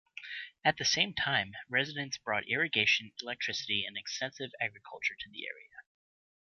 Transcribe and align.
At 0.65 0.77
the 0.77 0.83
same 0.83 1.13
time 1.13 1.53
residents 1.69 2.17
brought 2.17 2.47
irrigation, 2.47 3.11
electricity, 3.21 3.85
and 3.85 3.95
extensive 3.95 4.49
agriculture 4.59 5.13
to 5.13 5.29
the 5.29 5.45
area. 5.45 5.69